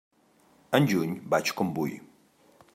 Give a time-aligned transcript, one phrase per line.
[0.79, 1.95] En juny vaig com vull.